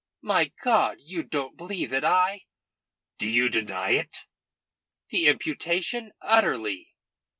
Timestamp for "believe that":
1.55-2.03